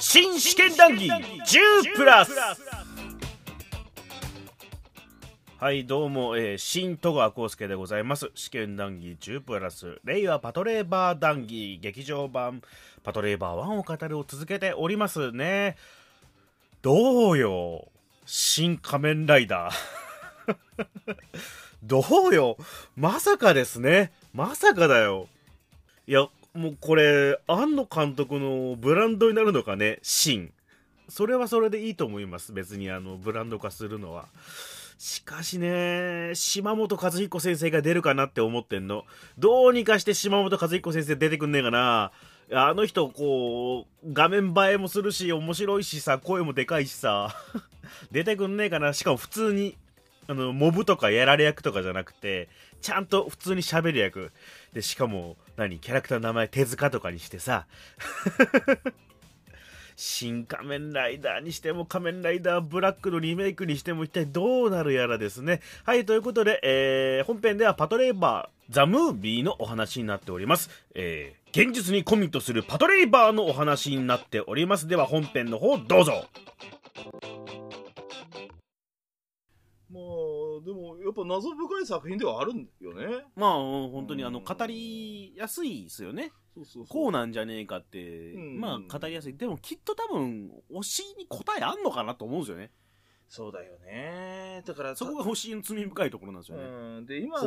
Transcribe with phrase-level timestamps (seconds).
[0.00, 2.32] 新試験談義10プラス。
[5.58, 8.30] はいどうも、えー、新戸川浩介でございます。
[8.36, 9.98] 試験談義10プラス。
[10.04, 12.62] 令和パトレーバー談義劇場版。
[13.02, 15.76] パトレーバー1を語るを続けておりますね。
[16.80, 17.88] どうよ
[18.24, 20.86] 新仮面ライダー。
[21.82, 22.56] どうよ
[22.96, 24.12] まさかですね。
[24.32, 25.28] まさかだよ。
[26.06, 30.52] いやもうこれ、庵野監督のブランドになるのかね、新。
[31.08, 32.52] それはそれでいいと思います。
[32.52, 34.26] 別にあの、ブランド化するのは。
[34.98, 39.04] しかしね、島本和彦先生が出るかなって思ってんの。
[39.38, 42.10] どうにかして島本和彦先生出てくんねえかな。
[42.52, 47.34] あの人、こう、画面映えもするし、面白いしさ、声もでかいしさ、
[48.10, 48.92] 出てくんねえかな。
[48.92, 49.76] しかも普通に、
[50.28, 52.50] あの、モブとかやられ役とかじゃなくて、
[52.82, 54.30] ちゃんと普通に喋る役。
[54.74, 57.66] で、しかも、何、キャラクターの名前手塚とかにしてさ、
[59.96, 65.60] 新仮面ライダーにしても仮面ライダーブラックのリメイクにしても一体どうなるやらですね。
[65.84, 70.70] はい、ということで、えー、本編ではパトレーバー、ザ・ムービーのお話になっております。
[70.94, 74.86] えー、現実にコミットするパトレーバーのお話になっております。
[74.86, 76.26] では本編の方どうぞ。
[81.22, 83.24] ぱ謎深い作品ではあるんよね。
[83.36, 86.32] まあ本当にあの語りやすいですよね。
[86.54, 89.36] そうそうこうなんじゃねえかって、うん、まあ語りやすい。
[89.36, 92.72] でもきっと多分推しに答えあんのかなと思うんですよね。
[93.28, 94.62] そうだよね。
[94.64, 97.38] だからそこが推しの罪深いところなんですよね、うん、で今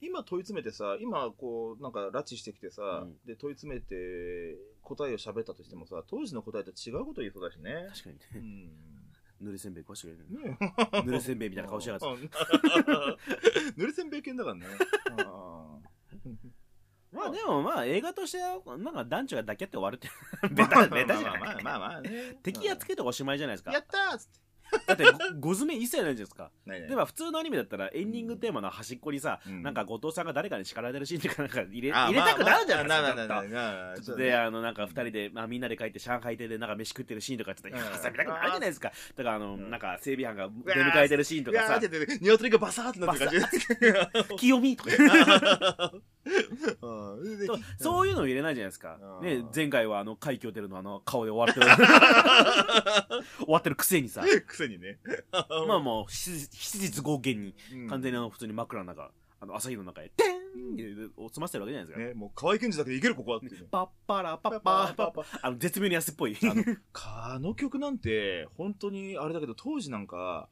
[0.00, 7.86] 今問い詰めてさ今こうなんか拉致してきてさ、うん、で問い詰めて答えを喋ったとしてもさ当時の答えと違うこと言いそうだしね。
[7.90, 8.91] 確かにね、うん
[9.42, 10.58] ぬれせんべい食わしてくれる、ね、
[11.04, 12.30] ぬれせんべいみたいな顔しやがって。
[13.76, 14.66] ぬれせんべい犬だからね。
[17.12, 20.08] まあでもまあ映画としてはなんか男女が抱き合って終わるって
[20.50, 22.38] ベタベタじゃないまあまあまあね。
[22.42, 23.72] 敵やっつけておしまいじゃないですか。
[23.72, 24.40] やったーっつって
[24.96, 26.50] だってご詰め一切ないじゃないですか。
[26.66, 33.14] でも普通のアニメだったらエンディングテーマの端っこにさ、うん、なんか後藤さんが誰かに叱られてるシーンとかなんか入れ入れたくなるじゃない
[33.96, 41.80] ですかであのなんか二人で、まあ、みんなで帰って上海亭でなんか飯食ってるシーンとかちょっと挟みたくなるじゃないですかだからあの、なんか整備班が出迎えてるシーンとかさ
[42.20, 44.90] 鶏がバサーってなってる感じ清美とか
[47.78, 48.98] そういうの入れないじゃないですか。
[49.22, 51.66] ね、前回はあの、海峡出るのあの、顔で終わってる。
[53.44, 54.24] 終わってるくせにさ。
[54.46, 54.98] くせにね。
[55.66, 57.54] まあもう、質実合言に、
[57.88, 59.10] 完全にあの、普通に枕の中、
[59.40, 62.06] あの、朝日の中へ、てんを済ませてるわけじゃないですか。
[62.06, 63.48] ね、もう、河合健二だけでいける、ここはって。
[63.70, 66.36] パッパラパッパーパッパあの、絶妙に安っぽい。
[66.94, 70.48] あの曲なんて、本当にあれだけど、当時なんか、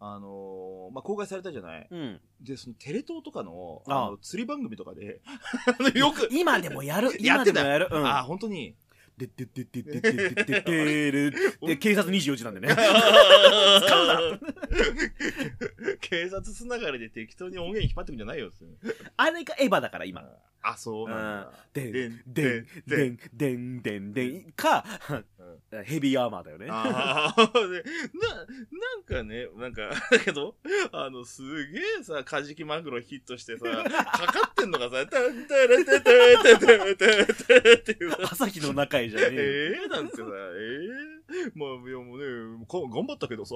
[0.00, 5.20] あのー、まあ、公開されたじゃない、うん、で、そのテレ東とかの、あの、釣り番組とかで
[5.98, 6.28] よく。
[6.30, 7.10] 今でもやる？
[7.20, 7.66] やってた。
[7.66, 7.88] やる？
[7.90, 8.76] うん、あ、本当に。
[9.18, 11.34] でってってってってってってってる。
[11.62, 12.68] で、警察24時なんでね。
[12.68, 14.20] 使うな
[16.00, 18.52] 警察つながりで適当に音源引っ張ってくんじゃないよ。
[19.16, 20.24] あれがエヴァだから、今。
[20.62, 21.52] あ、そうなんだ。
[21.72, 24.84] でん、でん、でん、でん、でん、でん、か、
[25.84, 26.66] ヘビーアーマーだよね。
[26.70, 27.52] あ な、な
[28.96, 30.56] んかね、なんか、だけど、
[30.92, 38.12] あの、すげえさ、カジキマグロヒットしてさ、かかってんのがさ、タンタラタタタタタタっていう。
[38.22, 39.30] 朝日の中へじゃねえ。
[39.32, 43.54] ええなんてさ、ええまあ、いやもうね、頑張ったけどさ、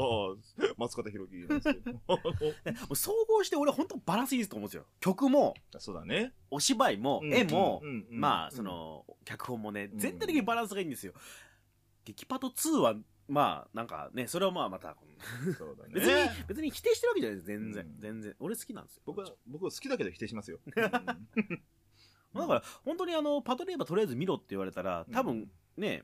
[0.76, 2.94] 松方弘樹なんですけど。
[2.94, 4.84] 総合して俺本当バランスいいと思うんですよ。
[5.00, 6.34] 曲も、そうだね。
[6.50, 11.14] お芝居も、絵も、まあ、その、脚本もね、全体的にバランスがいいんですよ。
[12.04, 12.94] 激パト2は、
[13.28, 14.96] まあ、なんかね、それはまあまた、
[15.56, 15.90] そうだね。
[15.94, 17.94] 別に、別に否定してるわけじゃないです、全然。
[17.98, 18.36] 全然。
[18.40, 19.02] 俺好きなんですよ。
[19.06, 20.58] 僕は、僕は好きだけど否定しますよ。
[20.74, 21.02] だか
[22.34, 26.02] ら、本当にあの、パトレーバーとりあえず見ろって言われたら、多分ね、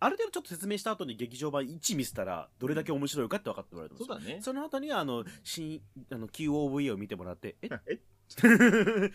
[0.00, 4.40] ある程度ちょっと説明した後に劇場版1見せたら、どれだけ面白いかって分かってもらえるそうだね。
[4.42, 7.68] その後にあの、新、あの、QOVA を見てもらって、え？
[7.86, 8.00] え？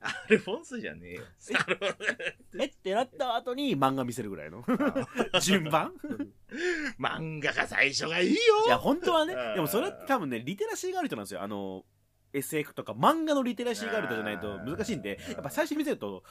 [0.00, 1.22] アルフォンスじゃねえよ。
[2.58, 4.64] えってなった後に漫画見せるぐらいの。
[5.40, 5.92] 順番？
[6.98, 8.36] 漫画が最初がいいよ。
[8.66, 11.42] いや、本当はね、でもそれって多分ね、リテラシーがある人なんですよ。
[11.42, 11.84] あの、
[12.32, 16.22] SF とか漫画のリテラシーがある人じゃないと難しいんで、やっぱ最初に見せると、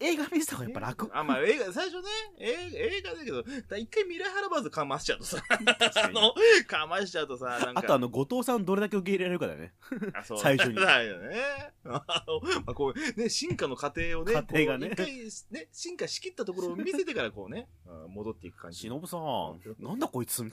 [0.00, 1.10] 映画見せた方がやっぱ楽。
[1.12, 2.08] あ、まあ映画、最初ね、
[2.38, 3.40] 映画だけど、
[3.76, 6.34] 一回ミラーハラバーズかましちゃうとさ、 あの、
[6.66, 7.80] かましちゃうとさ、なんか。
[7.80, 9.74] あとあの、後藤さんどれだけ受け入れられるかだよね。
[10.14, 10.38] あ、そう。
[10.38, 10.76] 最初に。
[10.76, 11.72] だよね。
[11.84, 14.90] まあこう、ね、進化の過程をね、過程がね。
[14.92, 15.16] 一回、
[15.50, 17.68] ね、進化しきったところを見せてからこうね、
[18.08, 18.88] 戻っていく感じ。
[18.88, 20.44] 忍さん、 なんだこいつ、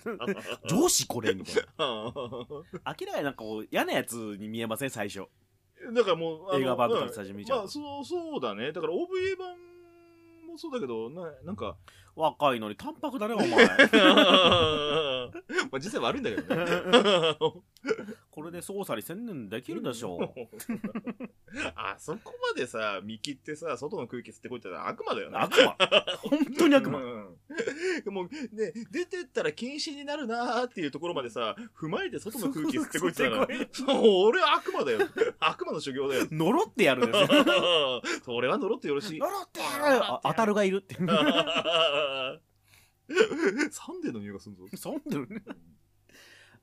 [0.67, 1.65] 上司これみたいな。
[1.77, 5.27] 明らかになんかこう、嫌なやつに見えません、最初。
[5.93, 7.59] だからもう、映画版とか最初見ちゃう。
[7.59, 8.71] まあ、そう、そうだね。
[8.71, 9.55] だから OVA 版
[10.47, 11.75] もそうだけど、ななんか、
[12.15, 13.47] 若いのに淡白だね、お前。
[15.71, 16.65] まあ実際悪いんだけどね。
[18.31, 20.19] これで操作に専念できるでしょう。
[21.75, 25.37] あそこまでさ、見切ってさ、外の空気吸ってこいって悪魔だよね。
[25.37, 25.77] 悪魔。
[26.17, 26.99] 本当に悪魔。
[26.99, 27.37] うん
[28.07, 33.53] もう、ね、出てったら禁止になるなーっていうところまでさ、踏まえて外の空気吸ってこいって言った
[33.85, 34.99] ら、俺悪魔だよ。
[35.39, 36.27] 悪魔の修行だよ。
[36.31, 37.27] 呪ってやるすよ。
[38.23, 39.19] それは呪ってよろしい。
[39.19, 40.95] 呪ってやるあ当たるがいるって。
[40.95, 41.05] サン
[44.01, 44.65] デーの匂いがするぞ。
[44.75, 45.43] そんでるね。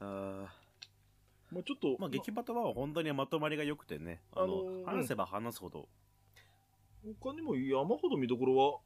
[0.00, 0.52] あ
[1.52, 4.22] まあちょっと、まあ、劇バトは本当にまとまりが良くてね。
[4.34, 5.88] あの、あのー話せば話すほど、
[7.20, 8.78] 他にも山ほど見どころは、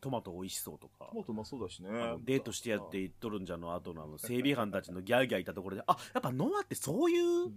[0.00, 1.10] トマト美味しそうとか。
[1.10, 1.18] ト。
[1.18, 1.90] マトうまそうだしね。
[2.24, 7.52] デートしてやって言っとるんじゃの後のあの整備班たちのギャーギャーいたところで、あ、やっぱノアってそういう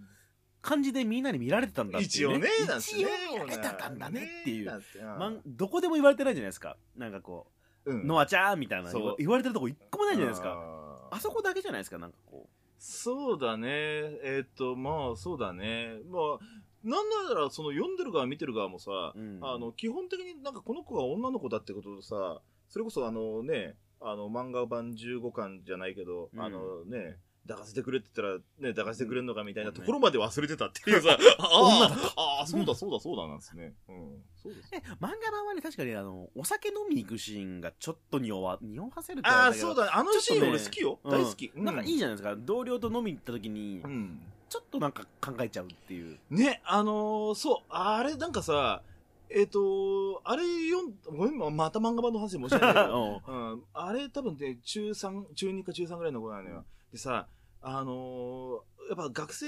[0.60, 2.48] 感じでみんなに見られてたんだっていう、一応ね、
[2.78, 4.72] 一応見られてたんだねっていう。
[5.18, 6.76] まん、どこでも言われてないじゃないですか。
[6.96, 7.46] なんかこ
[7.84, 8.06] う、うん。
[8.06, 11.08] ノアちゃんみたいな言われてるとこ一個もないじゃないですか。
[11.10, 12.48] あそこだけじゃないですか、なんかこ
[12.86, 13.68] そうだね。
[13.68, 15.94] えーっと、まあ、そうだね。
[16.10, 27.16] まあ、なんなら、その読んでる側見てる側もさ、うんあの、基本的になんかこの子が女の子だってことでさ、それこそあのね、あの、漫画版15巻じゃないけど、うんあのね、
[27.46, 33.74] 抱かせてくれって言ったら、ね、抱かせてくれるのかみたいなところまで忘れてたっていうさ、 女だああ、そうだそうだそうだなんですね。
[33.88, 34.22] うん。
[34.34, 34.70] そうです。
[34.72, 34.76] う。
[34.76, 39.90] え、漫画版はね、確かにあの、お酒飲み行くシーンがちょっと匂わ、匂わせるってああ、そうだね。
[39.92, 40.98] あのシーン俺好きよ。
[41.04, 41.52] うん大好き。
[41.54, 42.36] なんかいいじじゃないですか。
[42.36, 43.80] 同僚と飲みに行った時に。
[43.84, 44.20] う、ん。
[44.48, 46.18] ちょっとなんか考えちゃうっていう。
[46.30, 48.82] ね、あのーそう、あれなんかさ、
[49.28, 56.64] えっ、とあれ読ん、ごめん、また漫画版の話で申し訳ないけど、 うんうん、あれ多分ね、中3、中2か中3ぐらいの子なのよ。
[56.94, 57.26] でさ、
[57.60, 59.46] あのーやっぱ学生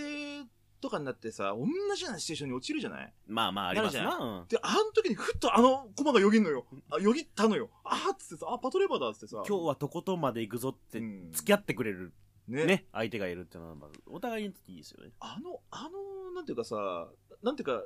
[0.80, 3.12] とかになってさ、同じようなシチュエーションに陥るじゃない？
[3.28, 4.16] まあまあ、ありますな。
[4.16, 6.66] うんで、あの時にふっとあのコマがよぎんのよ。
[6.90, 7.70] あ、よぎったのよ。
[7.84, 9.44] あーっつってさ、あ、パトレーバーだっつってさ。
[9.46, 12.12] 今日はとことんまで行くぞって、うん付き合ってくれる、
[12.48, 15.12] ねね、相手がいるっていうのは、まあお互いにいいですよね。
[15.20, 17.08] あの、あの、なんていうかさ、
[17.42, 17.84] なんていうか、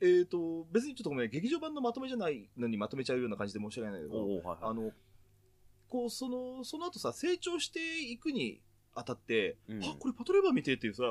[0.00, 4.58] えっ、と、別にちょっとごめん、劇場版のまとめじゃないのにまとめちゃうような感じで申し訳ないんだけど、おおはいはい。
[4.62, 4.90] あの、
[5.88, 8.62] こう、その、その後さ、成長していくに
[8.94, 9.84] あたって、うん。
[9.84, 11.04] あ、これパトレーバー見てっていうさ、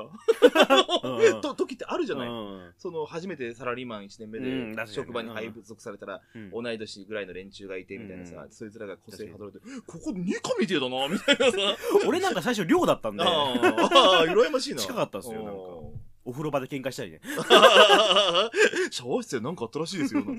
[1.02, 1.40] うん。
[1.42, 2.72] と時ってあるじゃない、うん。
[2.78, 6.50] その、初めてサラリーマン1年目で、職場に配属されたら、うん。
[6.50, 11.58] 同い年ぐらいの連中がいて、みたいなさ、うんそいつらが個性派取れて、ここニカみてえだな、みたいなさ。
[12.06, 14.80] 俺なんか最初寮だったんで、ああ、羨ましいな。
[14.80, 15.60] 近かったっすよなんか。
[16.24, 17.20] お風呂場で喧嘩したりね。
[18.90, 20.22] シャワー室で何かあったらしいですよ。
[20.22, 20.34] ほう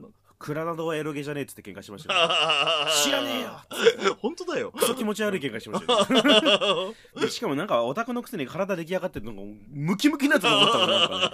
[0.00, 2.28] なんてクラナドはエロゲじゃねえっつって喧嘩しましたよ。
[3.02, 4.70] 知らねえよ本当だよ。
[4.72, 6.94] クソ気持ち悪い喧嘩しましたよ。
[7.20, 11.30] でしかもなんかオタクのくせに体出来上がってるのがムキムキなやつが思ったのなんかね。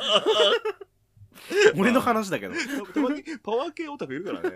[1.77, 2.55] 俺の話だけど。
[2.95, 4.51] たまにパワー系オタクいるからね。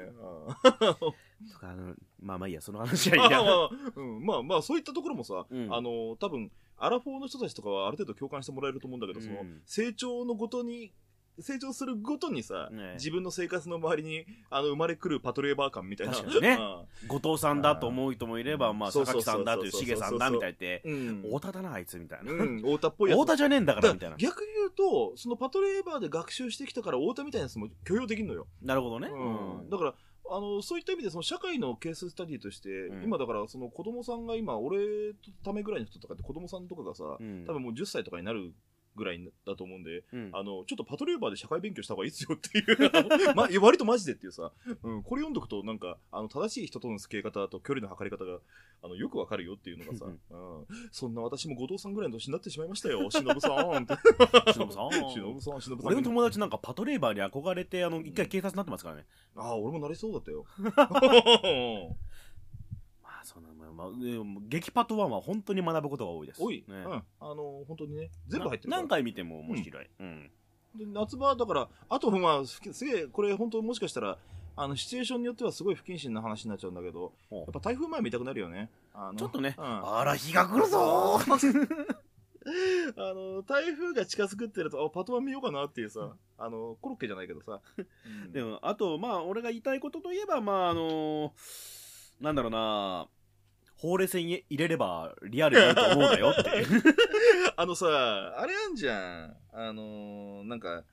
[1.53, 3.43] とかあのまあまあいいや、その話はいいまあや。
[3.43, 10.93] まあ、うん、まあまあ、そういったところもさ、うんあの、多分、アラフォーの人たちとかはある程度共感してもらえると思うんだけど、そのうん、成長のごとに、
[11.39, 16.15] 成長するごとにさ、ね自分の生活の周りに、あの、生まれくるパトレーバー感みたいな。
[16.15, 16.59] 確かにね
[17.03, 21.23] うん後藤さんだと思う人もいれば、まあ、そうそう榊さんだという、しげさんだみたいって、うん。
[21.23, 22.33] 太田だな、あいつみたいな。
[22.33, 23.21] うん、太田っぽいやつ。
[23.21, 24.17] 太田じゃねえんだから、みたいな。
[24.17, 28.47] 逆に言うと、そのパトレーバーで学習してきたから、太田みたいなやつも許容できるのよ。
[28.63, 29.09] なるほどね。
[29.09, 29.95] うんだから、
[30.29, 38.53] あの、そういった意味で、その社会のケーススタディとして、うん今だから、その子供さんが今、俺とためぐらいの人とかって子供さんとかがさ、うん多分もう10歳とかになる
[38.97, 42.91] ぐらいだと思うんで、うんあの、ちょっとパトレーバーで社会勉強した方がいいですよっていう、
[43.37, 44.51] ま、割とマジでっていうさ、
[44.83, 48.41] うん、これ読んどくと、なんか、あの、正しい人との付き合い方と距離の測り方が、
[48.83, 53.95] あの、よくわかるよっていうのがさ、うんうん、そんな私も後藤さんぐらいの年になってしまいましたよ、しのぶさんって。
[54.53, 54.91] しのぶさん。
[54.91, 55.93] しのぶさん、しのぶさん。
[55.93, 59.07] 俺の友達なんかパトレーバーに憧れて、あの、一回警察になってますからね。
[59.37, 60.45] ああ、俺もなりそうだったよ。
[63.35, 66.43] まあ、その、まあ、まあ、でも激パト1は本当に学ぶことが多いです。
[66.43, 66.75] おい、ね。
[66.75, 69.87] うん、あの、本当にね、全部入ってる何回見ても面白い。
[69.99, 70.31] うん。
[70.77, 74.19] で夏場だから、あと、まあ、すすげえ、これ本当もしかしたら、
[74.59, 78.71] あの、シチュエーションによってはすごい不謹慎な話になっちゃうんだけど、やっぱ台風前見たくなるよね。
[78.95, 81.97] あのちょっとね、うんあら、日が来るぞー。
[82.97, 87.61] あ の、台風が近づくってると、あ、パトワン見ようかなっていうさ、あの、コロッケじゃないけどさ。
[87.77, 88.33] うん。
[88.33, 91.35] でも、あと、まあ、俺が言いたいことといえば、まあ、あの
[92.21, 93.09] なんだろうな、
[93.87, 96.51] ほうれい線入れればリアルになると思うなよって。
[97.57, 97.87] あのさ、
[98.39, 99.37] あれあんじゃん。
[99.53, 100.85] あのーなんか、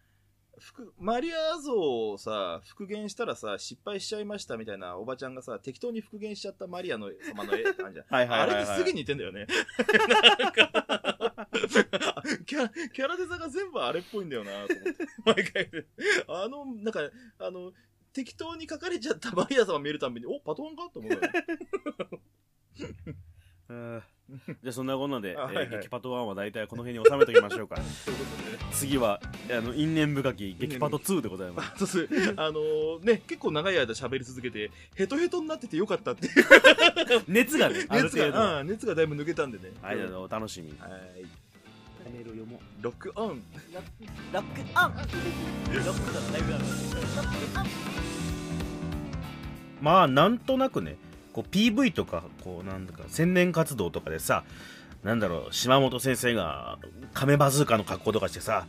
[0.59, 1.73] 復マリア像
[2.11, 8.05] をさ、復元したらさ、失敗しちゃいましたみたいなおばちゃんがさ、適当に復元しちゃったマリアの様の絵あんじゃん。
[8.07, 9.47] はいはいはいはいあれにすげえ似てんだよね。
[12.45, 15.05] キャラ、キャラデザが全部あれっぽいんだよなと思って。
[15.25, 15.69] 毎回。
[16.27, 16.99] あの、なんか、
[17.39, 17.73] あの、
[18.13, 20.87] 適当に書かれちゃったマリア様見るたびに、お、パトワンか？
[20.93, 21.19] と思うよ
[24.63, 25.65] じゃあそんなこんなで、あはいはい。
[25.65, 27.75] えー激パト1は大体この辺に収めておきましょうか。
[27.75, 28.71] ということでね。
[28.71, 31.71] 次はあの因縁深き激パト2でございます。
[31.73, 32.07] あそうそう。
[32.37, 36.33] あのーね、結構長い間喋り続けて、ヘトヘトになっててよかったっていう。
[37.27, 38.37] 熱がねある熱程度。
[38.39, 39.71] が、うん、熱がだいぶ抜けたんでね。
[39.81, 40.79] はいじゃあお楽しみに。
[40.79, 41.43] はい。
[42.13, 42.83] メールを読もう。
[42.83, 43.43] ロックオン。
[44.31, 44.93] ロックオン。
[44.93, 46.59] ロックだライブだ
[49.81, 50.95] まあなんとなくね
[51.33, 54.43] こう PV とかこうなんだか宣伝活動とかでさ
[55.03, 56.77] なんだろう島本先生が
[57.13, 58.65] カメバズーカの格好とかしてさ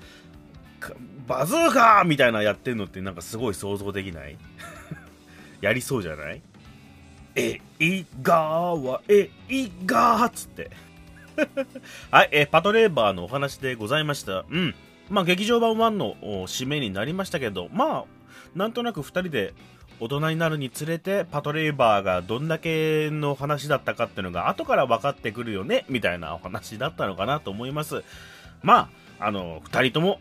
[1.26, 4.36] バズーカーみたいなやってんのってなんかすごい想像できない？
[5.62, 6.42] やりそうじゃない
[7.36, 10.70] えいがーはえいがーっつって
[12.10, 14.44] はい、えパトレーバーのお話でございました。
[14.48, 14.74] うん。
[15.10, 16.14] まあ、劇場版1の
[16.46, 18.04] 締めになりましたけど、まあ、
[18.54, 19.52] なんとなく2人で
[20.00, 28.02] 大人になるにつれて、パトレイバーがどんだけの話だったかっていうのが後から分かってくるよね、みたいなお話だったのかなと思います。
[28.62, 30.20] まあ、あの、2人とも、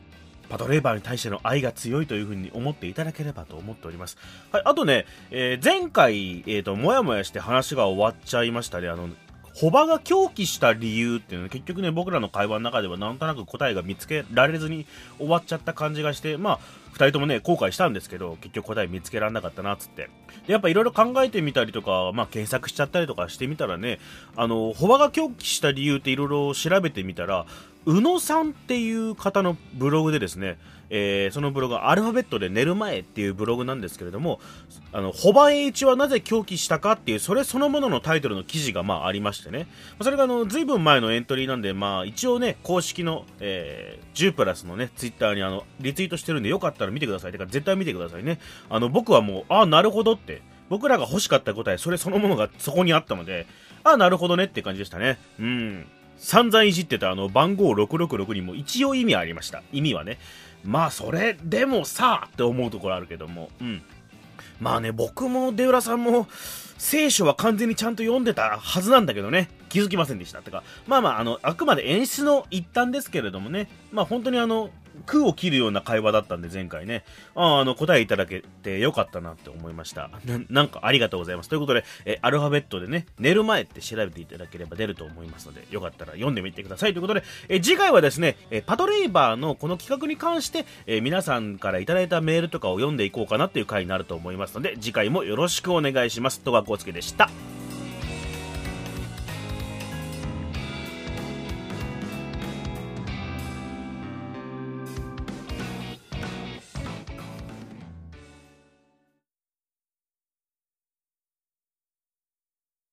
[0.50, 4.18] パトレイバーに対しての愛が強いというふうに思っていただければと思っております。
[4.52, 8.90] はい、あとね、えー前回、えっ、と、もやもやして話が終わっちゃいましたね。
[8.90, 9.10] あの、
[9.54, 14.86] ホバが狂気した理由っていうのは結局ね僕らの会話の中ではなんとなく答えが見つけられずに
[15.20, 16.60] 終わっちゃった感じがしてまあ
[16.94, 20.10] 2人ともね後悔したんですけど結局答え見つけられなかったなつって。
[20.48, 24.00] でやっぱいろいろ考えてみたりとか、まあ、検索しちゃったりとかしてみたらね
[24.36, 27.46] あのホバが狂気した理由っていろいろ調べてみたら
[27.86, 30.58] 宇野さんっていう方のブログでですね、
[30.90, 34.40] えーそのブログはアルファベットで寝る前っていうブログなんですけれども
[34.94, 39.68] あの、ホバ栄一はなぜ狂気したかっていう、それそのもののタイトルの記事がまあありましてね。
[40.02, 47.32] それがあの、ずいぶん前のエントリーなんで、まあ一応ね、公式の、えー、ジュープラスのね、ツイッターにあの、リツイートしてるんで、よかったら見てください。
[47.32, 48.40] てか絶対見てくださいね。
[48.70, 53.48] あの、僕はもう、ああ、なるほどって、僕らが欲しかった答え、それそのものがそこにあったので、
[53.84, 55.18] ああ、なるほどねって感じでしたね。
[55.40, 55.86] うん。
[56.18, 59.64] 散々いじってたあの番号666にも一応意味ありました。
[59.72, 60.20] 意味はね。
[60.64, 63.50] まあそれでもさって思うところあるけども。
[63.62, 63.82] うん。
[64.60, 66.28] まあね、僕も出浦さんも
[66.78, 70.44] 聖書は完全にちゃんと読んでたはずなんだけどね、気づきませんでした。
[70.44, 74.70] てか、まあまあ、あの、あくまで演出の一端ですけれどもね、まあ本当にあの、
[75.08, 77.04] 空を切るような会話だったんで前回ね、
[77.34, 80.12] ああの、答えいただけてよかったなって思いました。
[80.26, 81.50] ななんかありがとうございます。
[81.50, 86.94] ということで、えアルファベットでね、寝る前って調べていただければ出ると思いますので、よかったら読んでみてください。
[86.94, 96.42] ということで、え次回はですね、えパトレイバーのこの企画に関して、え皆さんからいただいたメールとかを読んでいこうかなっていう回になると思いますので、次回もよろしくお願いします。
[96.42, 97.30] 戸川浩介でした。